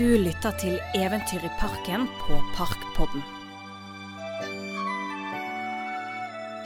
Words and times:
Du 0.00 0.06
lytter 0.16 0.54
til 0.56 0.78
Eventyr 0.96 1.42
i 1.44 1.48
parken 1.60 2.06
på 2.22 2.38
Parkpodden. 2.56 3.20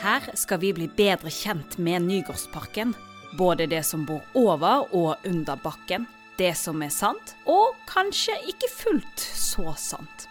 Her 0.04 0.28
skal 0.38 0.60
vi 0.62 0.70
bli 0.76 0.86
bedre 0.86 1.32
kjent 1.34 1.74
med 1.82 2.06
Nygårdsparken. 2.06 2.92
Både 3.34 3.66
det 3.66 3.80
som 3.88 4.04
bor 4.06 4.22
over 4.38 4.86
og 4.94 5.26
under 5.26 5.58
bakken. 5.64 6.06
Det 6.38 6.52
som 6.54 6.86
er 6.86 6.94
sant, 6.94 7.34
og 7.50 7.74
kanskje 7.90 8.38
ikke 8.54 8.70
fullt 8.70 9.26
så 9.34 9.74
sant. 9.82 10.28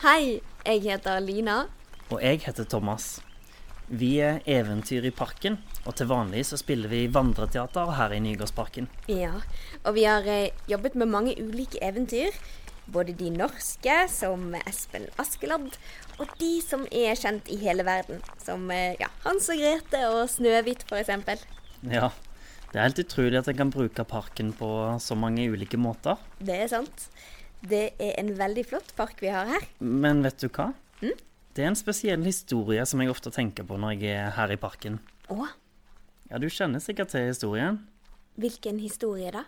Hei, 0.00 0.38
jeg 0.64 0.80
heter 0.80 1.18
Lina. 1.20 1.66
Og 2.08 2.22
jeg 2.24 2.38
heter 2.40 2.64
Thomas. 2.64 3.18
Vi 3.84 4.14
er 4.24 4.38
Eventyr 4.48 5.04
i 5.04 5.10
parken, 5.12 5.58
og 5.84 5.92
til 5.98 6.08
vanlig 6.08 6.46
så 6.48 6.56
spiller 6.56 6.88
vi 6.88 7.02
vandreteater 7.12 7.90
her 7.98 8.14
i 8.16 8.20
Nygårdsparken. 8.24 8.86
Ja, 9.12 9.42
og 9.84 9.98
vi 9.98 10.06
har 10.08 10.24
eh, 10.24 10.56
jobbet 10.72 10.96
med 10.96 11.12
mange 11.12 11.34
ulike 11.36 11.82
eventyr. 11.84 12.32
Både 12.88 13.12
de 13.12 13.28
norske, 13.34 13.98
som 14.08 14.54
Espen 14.62 15.04
Askeladd, 15.20 15.76
og 16.16 16.32
de 16.40 16.48
som 16.64 16.86
er 16.88 17.20
kjent 17.20 17.52
i 17.52 17.58
hele 17.60 17.84
verden. 17.84 18.24
Som 18.40 18.72
eh, 18.72 18.96
ja, 18.96 19.10
Hans 19.26 19.50
og 19.52 19.60
Grete 19.60 20.00
og 20.14 20.22
Snøhvit, 20.32 20.86
f.eks. 20.88 21.44
Ja, 21.92 22.08
det 22.70 22.80
er 22.80 22.88
helt 22.88 23.04
utrolig 23.04 23.42
at 23.42 23.52
en 23.52 23.60
kan 23.60 23.76
bruke 23.76 24.08
parken 24.08 24.56
på 24.56 24.72
så 24.96 25.12
mange 25.12 25.44
ulike 25.52 25.76
måter. 25.76 26.16
Det 26.40 26.56
er 26.56 26.72
sant. 26.72 27.10
Det 27.60 27.92
er 28.00 28.14
en 28.20 28.30
veldig 28.38 28.64
flott 28.70 28.92
park 28.96 29.20
vi 29.20 29.28
har 29.32 29.46
her. 29.50 29.66
Men 29.80 30.22
vet 30.24 30.38
du 30.40 30.48
hva? 30.48 30.70
Det 31.00 31.64
er 31.64 31.66
en 31.72 31.76
spesiell 31.78 32.22
historie 32.24 32.84
som 32.86 33.00
jeg 33.02 33.10
ofte 33.10 33.32
tenker 33.34 33.66
på 33.66 33.76
når 33.80 33.96
jeg 34.00 34.14
er 34.16 34.30
her 34.36 34.52
i 34.54 34.60
parken. 34.60 35.00
Å, 35.28 35.48
Ja, 36.30 36.38
du 36.38 36.46
kjenner 36.46 36.78
sikkert 36.78 37.10
til 37.10 37.26
historien. 37.26 37.80
hvilken 38.38 38.78
historie 38.78 39.32
da? 39.34 39.42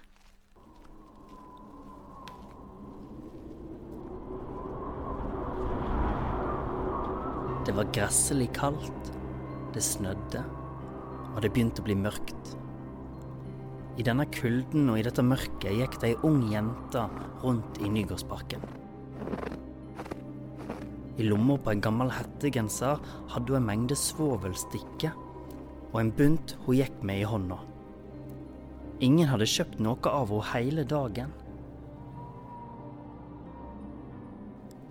Det 7.66 7.72
var 7.76 7.86
gresselig 7.94 8.48
kaldt, 8.56 9.12
det 9.74 9.82
snødde, 9.86 10.42
og 11.36 11.42
det 11.44 11.52
begynte 11.54 11.82
å 11.82 11.86
bli 11.86 11.94
mørkt. 11.96 12.56
I 13.92 14.04
denne 14.06 14.24
kulden 14.32 14.88
og 14.88 14.96
i 14.98 15.04
dette 15.04 15.24
mørket 15.24 15.74
gikk 15.76 15.98
det 16.00 16.12
ei 16.12 16.20
ung 16.24 16.46
jente 16.48 17.02
rundt 17.42 17.80
i 17.84 17.90
Nygårdsparken. 17.92 18.64
I 21.20 21.26
lomma 21.26 21.58
på 21.60 21.74
en 21.74 21.82
gammel 21.84 22.12
hettegenser 22.14 23.02
hadde 23.34 23.52
hun 23.52 23.60
en 23.60 23.68
mengde 23.68 23.98
svovelstikker 24.00 25.12
og 25.92 26.00
en 26.00 26.14
bunt 26.16 26.56
hun 26.64 26.78
gikk 26.78 27.04
med 27.04 27.20
i 27.20 27.28
hånda. 27.28 27.60
Ingen 29.04 29.28
hadde 29.28 29.50
kjøpt 29.50 29.80
noe 29.84 30.08
av 30.08 30.32
henne 30.32 30.48
hele 30.54 30.88
dagen. 30.88 31.36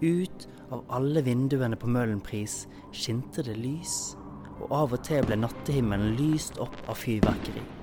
Ut 0.02 0.48
av 0.72 0.86
alle 0.94 1.26
vinduene 1.26 1.78
på 1.78 1.90
Møhlenpris 1.90 2.66
skinte 2.94 3.44
det 3.46 3.58
lys, 3.58 4.16
og 4.62 4.74
av 4.78 4.96
og 4.98 5.06
til 5.06 5.26
ble 5.26 5.42
nattehimmelen 5.42 6.18
lyst 6.22 6.62
opp 6.62 6.78
av 6.86 7.02
fyrverkeri. 7.02 7.81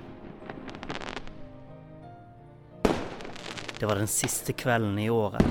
Det 3.79 3.87
var 3.87 3.95
den 3.95 4.11
siste 4.11 4.53
kvelden 4.59 4.97
i 4.99 5.07
året, 5.11 5.45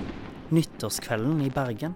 nyttårskvelden 0.51 1.45
i 1.45 1.51
Bergen. 1.53 1.93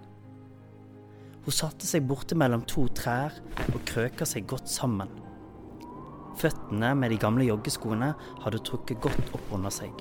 Hun 1.43 1.51
satte 1.51 1.83
seg 1.89 2.05
borte 2.07 2.37
mellom 2.39 2.61
to 2.71 2.85
trær 2.95 3.35
og 3.65 3.81
krøka 3.89 4.23
seg 4.29 4.45
godt 4.47 4.71
sammen. 4.71 5.11
Føttene 6.39 6.93
med 6.95 7.11
de 7.11 7.17
gamle 7.19 7.49
joggeskoene 7.49 8.13
hadde 8.45 8.61
trukket 8.63 9.01
godt 9.03 9.33
opp 9.35 9.51
under 9.57 9.73
seg, 9.75 9.91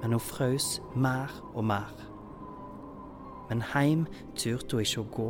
men 0.00 0.16
hun 0.16 0.24
frøs 0.24 0.80
mer 0.98 1.30
og 1.52 1.62
mer. 1.70 1.94
Men 3.46 3.62
heim 3.70 4.04
turte 4.34 4.80
hun 4.80 4.82
ikke 4.82 5.04
å 5.04 5.10
gå, 5.14 5.28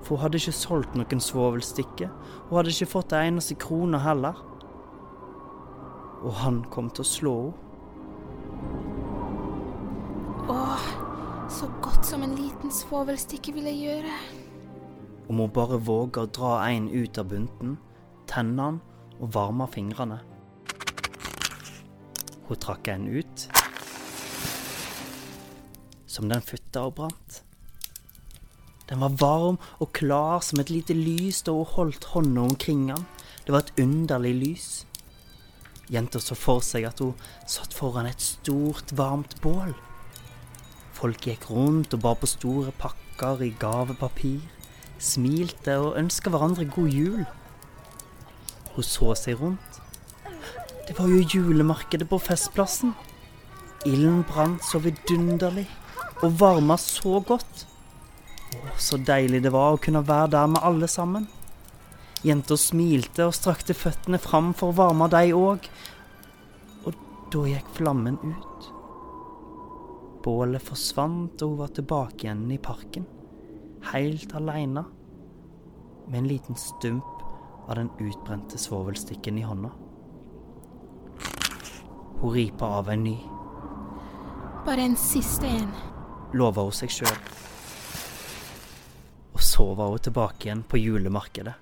for 0.00 0.14
hun 0.14 0.22
hadde 0.24 0.40
ikke 0.40 0.56
solgt 0.62 0.96
noen 0.96 1.20
svovelstikke, 1.20 2.08
og 2.48 2.56
hadde 2.62 2.72
ikke 2.72 2.92
fått 2.94 3.12
en 3.12 3.34
eneste 3.34 3.58
krone 3.60 4.00
heller. 4.00 4.40
Og 6.24 6.32
han 6.40 6.64
kom 6.72 6.88
til 6.88 7.04
å 7.04 7.12
slå 7.12 7.38
henne. 7.50 7.65
Så 11.56 11.68
godt 11.80 12.04
som 12.04 12.20
en 12.20 12.34
liten 12.36 12.72
svovelstikke 12.72 13.54
ville 13.56 13.72
gjøre. 13.72 14.12
Om 15.30 15.38
hun 15.40 15.52
bare 15.56 15.78
våger 15.80 16.26
å 16.26 16.28
dra 16.28 16.50
en 16.68 16.90
ut 16.92 17.16
av 17.16 17.30
bunten, 17.30 17.78
tenne 18.28 18.66
den 18.66 18.80
og 19.16 19.30
varme 19.32 19.64
fingrene. 19.72 20.18
Hun 22.46 22.60
trakk 22.60 22.90
en 22.92 23.06
ut, 23.08 23.46
som 26.04 26.28
den 26.28 26.44
futta 26.44 26.84
og 26.90 26.98
brant. 27.00 27.40
Den 28.90 29.00
var 29.00 29.16
varm 29.16 29.56
og 29.80 29.94
klar 29.96 30.44
som 30.44 30.60
et 30.60 30.70
lite 30.70 30.94
lys 30.94 31.40
da 31.48 31.56
hun 31.56 31.72
holdt 31.72 32.12
hånda 32.12 32.44
omkring 32.50 32.84
den. 32.92 33.08
Det 33.46 33.56
var 33.56 33.64
et 33.64 33.80
underlig 33.80 34.36
lys. 34.42 34.68
Jenta 35.88 36.20
så 36.20 36.36
for 36.36 36.60
seg 36.60 36.84
at 36.84 37.00
hun 37.00 37.16
satt 37.48 37.72
foran 37.72 38.12
et 38.12 38.20
stort, 38.20 38.92
varmt 38.92 39.40
bål. 39.40 39.72
Folk 40.96 41.26
gikk 41.28 41.50
rundt 41.50 41.92
og 41.92 42.00
bar 42.00 42.14
på 42.16 42.28
store 42.30 42.70
pakker 42.80 43.42
i 43.44 43.50
gavepapir, 43.60 44.38
smilte 44.96 45.74
og 45.82 45.98
ønska 46.00 46.30
hverandre 46.32 46.64
god 46.72 46.88
jul. 46.88 47.26
Hun 48.72 48.86
så 48.86 49.10
seg 49.20 49.42
rundt. 49.42 49.80
Det 50.88 50.96
var 50.96 51.10
jo 51.12 51.18
julemarkedet 51.20 52.08
på 52.08 52.16
Festplassen. 52.22 52.94
Ilden 53.84 54.22
brant 54.24 54.64
så 54.64 54.80
vidunderlig 54.80 55.66
og 56.22 56.38
varma 56.40 56.78
så 56.80 57.20
godt. 57.20 57.66
Å, 58.56 58.62
så 58.80 58.96
deilig 58.96 59.42
det 59.44 59.52
var 59.52 59.74
å 59.74 59.82
kunne 59.82 60.04
være 60.06 60.32
der 60.32 60.48
med 60.54 60.64
alle 60.64 60.88
sammen. 60.88 61.26
Jenta 62.24 62.56
smilte 62.56 63.26
og 63.28 63.36
strakte 63.36 63.76
føttene 63.76 64.22
fram 64.22 64.54
for 64.56 64.72
å 64.72 64.78
varme 64.80 65.10
deg 65.12 65.36
òg. 65.36 65.68
Og 66.88 66.96
da 67.34 67.44
gikk 67.52 67.68
flammen 67.76 68.16
ut. 68.24 68.72
Bålet 70.26 70.62
forsvant, 70.62 71.42
og 71.42 71.52
hun 71.52 71.60
var 71.60 71.74
tilbake 71.74 72.26
igjen 72.26 72.48
i 72.50 72.58
parken. 72.58 73.06
Helt 73.92 74.32
aleine. 74.34 74.82
Med 76.08 76.18
en 76.18 76.28
liten 76.30 76.58
stump 76.58 77.22
av 77.68 77.76
den 77.78 77.90
utbrente 78.02 78.58
svovelstikken 78.58 79.38
i 79.38 79.44
hånda. 79.46 79.70
Hun 82.20 82.32
ripa 82.32 82.66
av 82.80 82.90
en 82.90 83.04
ny, 83.04 83.18
Bare 84.66 84.82
en 84.82 84.96
siste 84.96 85.46
en. 85.46 85.70
lova 86.34 86.64
hun 86.66 86.74
seg 86.74 86.90
sjøl. 86.90 87.18
Og 89.36 89.42
så 89.44 89.66
var 89.78 89.92
hun 89.92 90.02
tilbake 90.02 90.48
igjen 90.48 90.64
på 90.66 90.80
julemarkedet. 90.80 91.54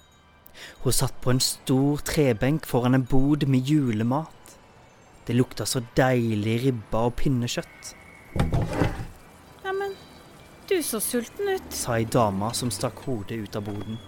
Hun 0.84 0.92
satt 0.92 1.20
på 1.20 1.34
en 1.34 1.40
stor 1.40 2.00
trebenk 2.06 2.64
foran 2.66 2.94
en 2.94 3.04
bod 3.04 3.44
med 3.48 3.68
julemat. 3.68 4.56
Det 5.26 5.36
lukta 5.36 5.66
så 5.66 5.82
deilig 5.96 6.62
ribba 6.64 7.04
og 7.08 7.16
pinnekjøtt, 7.20 7.94
Neimen, 9.64 9.94
du 10.68 10.82
så 10.82 11.00
sulten 11.00 11.48
ut. 11.54 11.70
sa 11.74 11.98
ei 11.98 12.04
dame 12.04 12.50
som 12.54 12.70
stakk 12.74 13.04
hodet 13.06 13.38
ut 13.44 13.56
av 13.56 13.66
boden. 13.68 13.98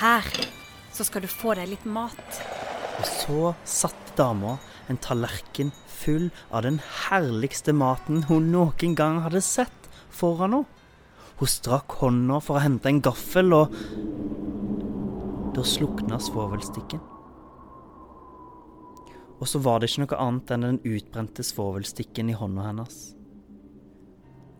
Her 0.00 0.26
så 0.92 1.06
skal 1.06 1.22
du 1.22 1.30
få 1.30 1.54
deg 1.58 1.70
litt 1.72 1.84
mat. 1.86 2.42
Og 2.98 3.06
så 3.06 3.54
satte 3.64 4.16
dama 4.18 4.58
en 4.90 4.98
tallerken 5.00 5.72
full 5.86 6.30
av 6.50 6.66
den 6.66 6.80
herligste 7.06 7.72
maten 7.72 8.24
hun 8.28 8.50
noen 8.52 8.96
gang 8.98 9.22
hadde 9.24 9.40
sett 9.44 9.90
foran 10.10 10.58
henne. 10.58 10.78
Hun 11.42 11.50
strakk 11.50 11.96
hånda 11.98 12.36
for 12.44 12.58
å 12.58 12.62
hente 12.62 12.86
en 12.86 13.00
gaffel, 13.02 13.50
og 13.56 13.72
da 15.56 15.64
slukna 15.66 16.20
svovelstikken. 16.22 17.00
Og 19.42 19.48
så 19.50 19.58
var 19.58 19.80
det 19.82 19.90
ikke 19.90 20.04
noe 20.04 20.20
annet 20.22 20.52
enn 20.54 20.66
den 20.68 20.78
utbrente 20.86 21.42
svovelstikken 21.42 22.30
i 22.30 22.36
hånda 22.38 22.68
hennes. 22.68 22.98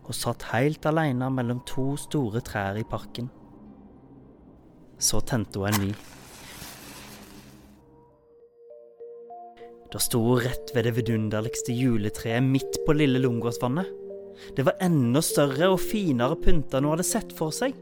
Hun 0.03 0.17
satt 0.17 0.49
helt 0.49 0.83
alene 0.89 1.29
mellom 1.31 1.61
to 1.69 1.93
store 2.01 2.41
trær 2.43 2.75
i 2.75 2.83
parken. 2.83 3.29
Så 4.99 5.21
tente 5.23 5.61
hun 5.61 5.71
en 5.71 5.85
ny. 5.85 5.93
Da 9.93 10.01
sto 10.03 10.19
hun 10.25 10.43
rett 10.43 10.75
ved 10.75 10.89
det 10.89 10.95
vidunderligste 10.97 11.71
juletreet 11.77 12.43
midt 12.43 12.81
på 12.83 12.97
lille 12.97 13.23
Lungåsvannet. 13.23 13.87
Det 14.57 14.65
var 14.67 14.81
enda 14.83 15.21
større 15.23 15.69
og 15.71 15.79
finere 15.79 16.35
pynta 16.43 16.81
enn 16.81 16.89
hun 16.89 16.97
hadde 16.97 17.07
sett 17.07 17.31
for 17.37 17.55
seg. 17.55 17.77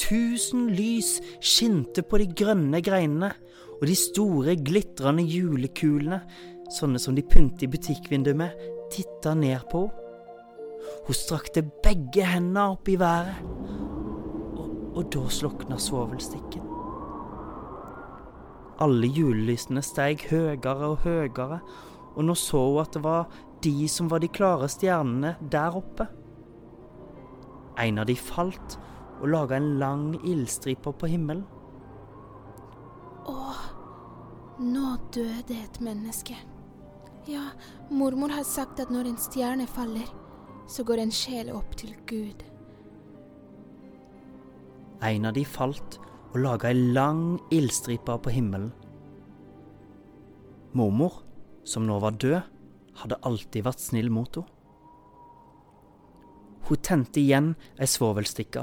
Tusen 0.00 0.70
lys 0.72 1.18
skinte 1.44 2.06
på 2.06 2.22
de 2.22 2.30
grønne 2.40 2.80
greinene, 2.80 3.34
og 3.80 3.86
de 3.88 3.96
store, 3.96 4.58
glitrende 4.60 5.24
julekulene 5.24 6.20
sånne 6.70 7.00
som 7.02 7.16
de 7.16 7.24
pynter 7.26 7.66
i 7.66 7.72
butikkvinduet 7.72 8.38
med, 8.38 8.68
titta 8.92 9.34
ned 9.34 9.66
på 9.70 9.86
henne. 9.88 10.06
Hun 10.80 11.16
strakte 11.16 11.60
begge 11.84 12.24
hendene 12.24 12.70
opp 12.72 12.88
i 12.88 12.94
været, 12.98 13.42
og, 14.56 14.70
og 14.96 15.10
da 15.12 15.26
slukna 15.28 15.76
svovelstikken. 15.80 16.64
Alle 18.80 19.10
julelysene 19.12 19.82
steg 19.84 20.24
høyere 20.30 20.88
og 20.88 21.04
høyere, 21.04 21.60
og 22.14 22.24
nå 22.24 22.36
så 22.38 22.62
hun 22.64 22.80
at 22.80 22.96
det 22.96 23.04
var 23.04 23.28
de 23.60 23.74
som 23.92 24.08
var 24.08 24.24
de 24.24 24.32
klare 24.32 24.70
stjernene 24.72 25.34
der 25.52 25.76
oppe. 25.76 26.08
En 27.80 28.00
av 28.00 28.08
de 28.08 28.16
falt 28.16 28.78
og 29.20 29.28
laga 29.28 29.60
en 29.60 29.74
lang 29.82 30.06
ildstripe 30.24 30.96
på 30.96 31.12
himmelen. 31.12 31.44
Døde 35.14 35.56
et 35.56 35.80
menneske. 35.82 36.36
Ja, 37.28 37.50
mormor 37.90 38.32
har 38.32 38.46
sagt 38.48 38.80
at 38.80 38.90
når 38.90 39.10
en 39.10 39.18
stjerne 39.20 39.66
faller, 39.68 40.06
så 40.70 40.84
går 40.86 41.02
en 41.02 41.12
sjel 41.14 41.50
opp 41.54 41.74
til 41.78 41.92
Gud. 42.08 42.44
En 45.02 45.26
av 45.28 45.34
de 45.34 45.44
falt 45.48 45.98
og 46.30 46.38
laga 46.44 46.70
ei 46.70 46.92
lang 46.94 47.40
ildstripe 47.50 48.16
på 48.22 48.32
himmelen. 48.34 48.70
Mormor, 50.76 51.22
som 51.64 51.86
nå 51.88 51.98
var 52.02 52.18
død, 52.20 52.40
hadde 53.02 53.18
alltid 53.26 53.66
vært 53.66 53.82
snill 53.82 54.10
mot 54.12 54.38
henne. 54.38 54.56
Hun 56.70 56.78
tente 56.86 57.18
igjen 57.18 57.54
ei 57.82 57.88
svovelstikke. 57.90 58.62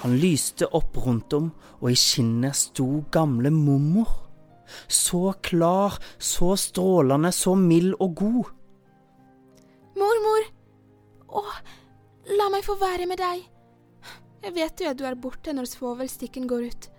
Han 0.00 0.14
lyste 0.16 0.64
opp 0.72 0.96
rundt 1.04 1.34
om, 1.36 1.50
og 1.82 1.90
i 1.92 1.98
skinnet 1.98 2.56
sto 2.56 3.02
gamle 3.12 3.50
mormor. 3.52 4.27
Så 4.88 5.32
klar, 5.42 5.98
så 6.18 6.54
strålende, 6.58 7.32
så 7.32 7.54
mild 7.58 7.96
og 7.98 8.14
god. 8.22 8.54
Mormor! 9.98 10.48
Å, 11.28 11.44
la 12.38 12.48
meg 12.52 12.66
få 12.66 12.78
være 12.80 13.08
med 13.10 13.20
deg. 13.20 13.46
Jeg 14.44 14.54
vet 14.54 14.80
jo 14.80 14.90
at 14.92 14.98
du 14.98 15.04
er 15.08 15.18
borte 15.18 15.52
når 15.54 15.68
svovelstikken 15.68 16.46
går 16.48 16.68
ut. 16.70 16.90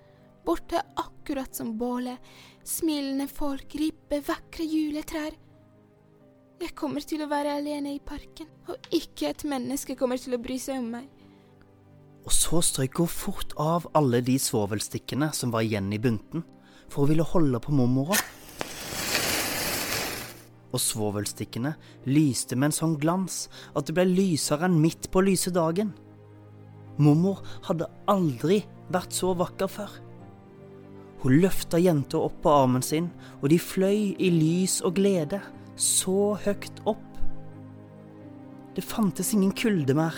Borte 0.45 0.81
akkurat 0.99 1.55
som 1.55 1.75
bålet. 1.79 2.17
Smilende 2.65 3.29
folk, 3.31 3.73
ribbe, 3.79 4.19
vakre 4.27 4.65
juletrær. 4.67 5.37
Jeg 6.59 6.75
kommer 6.75 7.03
til 7.07 7.23
å 7.23 7.29
være 7.31 7.55
alene 7.61 7.93
i 7.95 8.01
parken, 8.03 8.49
og 8.67 8.91
ikke 8.91 9.29
et 9.29 9.45
menneske 9.47 9.95
kommer 9.95 10.19
til 10.19 10.35
å 10.35 10.41
bry 10.43 10.57
seg 10.59 10.81
om 10.81 10.89
meg. 10.97 11.07
Og 12.27 12.33
så 12.35 12.59
strøyk 12.61 12.99
hun 12.99 13.07
fort 13.09 13.55
av 13.57 13.87
alle 13.95 14.19
de 14.25 14.35
svovelstikkene 14.41 15.31
som 15.33 15.53
var 15.55 15.63
igjen 15.63 15.87
i 15.95 16.01
bunten, 16.03 16.43
for 16.89 17.05
å 17.05 17.09
ville 17.11 17.25
holde 17.25 17.61
på 17.63 17.73
mormora. 17.75 18.17
Og 20.69 20.81
svovelstikkene 20.81 21.73
lyste 22.09 22.57
med 22.57 22.69
en 22.69 22.77
sånn 22.77 22.97
glans 23.01 23.47
at 23.73 23.87
det 23.87 23.95
ble 23.97 24.05
lysere 24.09 24.67
enn 24.67 24.77
midt 24.81 25.09
på 25.13 25.23
lyse 25.25 25.53
dagen. 25.53 25.95
Mormor 26.99 27.41
hadde 27.69 27.87
aldri 28.11 28.61
vært 28.91 29.15
så 29.15 29.33
vakker 29.37 29.71
før. 29.71 29.91
Hun 31.23 31.39
løfta 31.43 31.79
jenta 31.81 32.19
opp 32.21 32.37
på 32.43 32.51
armen 32.51 32.83
sin, 32.85 33.09
og 33.41 33.49
de 33.51 33.59
fløy 33.59 34.13
i 34.19 34.29
lys 34.31 34.79
og 34.87 34.95
glede 34.99 35.41
så 35.79 36.35
høyt 36.45 36.83
opp. 36.87 37.05
Det 38.75 38.85
fantes 38.85 39.33
ingen 39.35 39.51
kulde 39.55 39.95
mer, 39.97 40.15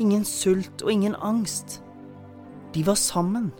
ingen 0.00 0.24
sult 0.24 0.84
og 0.84 0.92
ingen 0.92 1.16
angst. 1.20 1.82
De 2.72 2.84
var 2.86 2.96
sammen. 3.00 3.50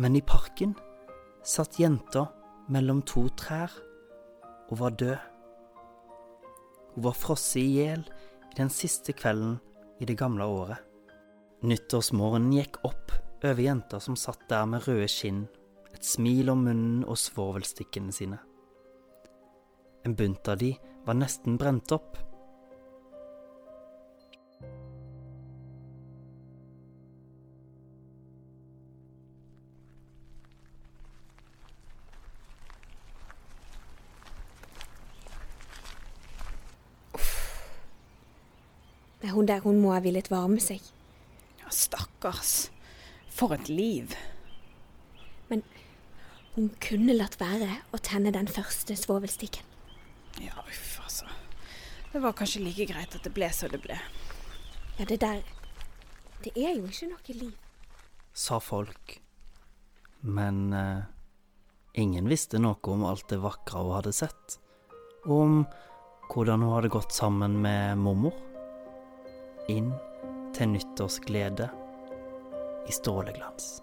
Men 0.00 0.16
i 0.16 0.20
parken 0.24 0.74
satt 1.44 1.76
jenta 1.76 2.24
mellom 2.72 3.02
to 3.04 3.26
trær 3.36 3.72
og 4.70 4.78
var 4.80 4.94
død. 4.96 5.26
Hun 6.94 7.04
var 7.04 7.18
frosset 7.20 7.60
i 7.60 7.66
hjel 7.74 8.06
i 8.48 8.56
den 8.56 8.72
siste 8.72 9.12
kvelden 9.12 9.58
i 10.00 10.08
det 10.08 10.16
gamle 10.16 10.46
året. 10.48 10.80
Nyttårsmorgenen 11.60 12.54
gikk 12.56 12.80
opp 12.88 13.12
over 13.44 13.60
jenta 13.60 14.00
som 14.00 14.16
satt 14.16 14.46
der 14.48 14.64
med 14.72 14.86
røde 14.88 15.08
skinn 15.12 15.42
et 15.92 16.06
smil 16.06 16.48
om 16.48 16.64
munnen 16.64 17.02
og 17.04 17.20
svovelstikkene 17.20 18.14
sine. 18.14 18.38
En 20.08 20.16
bunt 20.16 20.48
av 20.48 20.62
de 20.62 20.72
var 21.04 21.18
nesten 21.18 21.60
brent 21.60 21.92
opp. 21.92 22.16
Men 39.20 39.34
hun 39.34 39.46
der, 39.48 39.60
hun 39.64 39.80
må 39.82 39.92
ha 39.94 40.00
villet 40.04 40.30
varme 40.32 40.60
seg. 40.62 40.80
Ja, 41.60 41.68
stakkars. 41.74 42.70
For 43.30 43.52
et 43.54 43.68
liv. 43.68 44.14
Men 45.50 45.62
hun 46.54 46.70
kunne 46.82 47.14
latt 47.16 47.36
være 47.40 47.80
å 47.94 48.00
tenne 48.02 48.32
den 48.34 48.48
første 48.50 48.96
svovelstikken. 48.98 49.66
Ja, 50.40 50.56
uff, 50.64 50.98
altså. 51.04 51.28
Det 52.12 52.22
var 52.24 52.34
kanskje 52.38 52.62
like 52.64 52.86
greit 52.90 53.14
at 53.14 53.22
det 53.26 53.32
ble 53.36 53.48
så 53.54 53.68
det 53.70 53.82
ble. 53.84 53.96
Ja, 54.98 55.04
det 55.06 55.20
der 55.22 55.42
Det 56.40 56.54
er 56.56 56.72
jo 56.78 56.86
ikke 56.88 57.10
noe 57.10 57.34
liv. 57.36 57.56
sa 58.32 58.58
folk. 58.60 59.18
Men 60.22 60.72
eh, 60.72 61.02
ingen 62.00 62.28
visste 62.28 62.58
noe 62.58 62.80
om 62.88 63.04
alt 63.04 63.28
det 63.28 63.40
vakre 63.42 63.82
hun 63.82 63.92
hadde 63.98 64.12
sett, 64.16 64.56
og 65.26 65.36
om 65.36 65.54
hvordan 66.32 66.62
hun 66.64 66.72
hadde 66.74 66.88
gått 66.92 67.12
sammen 67.12 67.58
med 67.60 67.98
mormor. 67.98 68.32
Inn 69.70 69.92
til 70.56 70.72
nyttårsglede 70.72 71.68
i 72.90 72.92
stråleglans. 72.92 73.76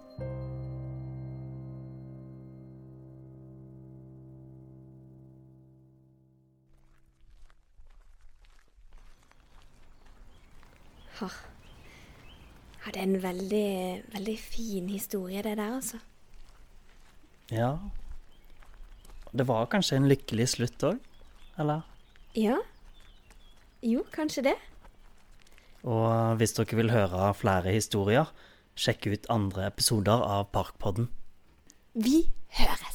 Ja, 12.88 12.92
det 12.94 13.00
er 13.00 13.06
en 13.08 13.22
veldig, 13.22 14.02
veldig 14.12 14.38
fin 14.38 14.88
historie, 14.88 15.42
det 15.42 15.56
der, 15.58 15.74
altså. 15.74 15.98
Ja. 17.50 17.72
Det 19.32 19.48
var 19.48 19.66
kanskje 19.66 19.96
en 19.96 20.08
lykkelig 20.08 20.46
slutt 20.48 20.84
òg, 20.88 21.00
eller? 21.60 21.82
Ja. 22.36 22.56
Jo, 23.82 24.04
kanskje 24.12 24.46
det. 24.50 24.54
Og 25.86 26.38
hvis 26.40 26.56
dere 26.56 26.78
vil 26.80 26.90
høre 26.94 27.30
flere 27.38 27.74
historier, 27.74 28.30
sjekk 28.78 29.10
ut 29.12 29.30
andre 29.30 29.68
episoder 29.70 30.22
av 30.24 30.48
Parkpodden. 30.54 31.10
Vi 31.94 32.24
høres. 32.58 32.87